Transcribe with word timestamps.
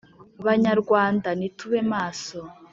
banyarwanda 0.45 1.29
nitube 1.39 1.79
maso 1.93 2.39